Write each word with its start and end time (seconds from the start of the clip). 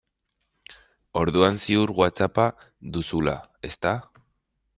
Orduan 1.21 1.61
ziur 1.65 1.93
Whatsapp-a 1.99 2.47
duzula, 2.97 3.37
ezta? 3.71 3.95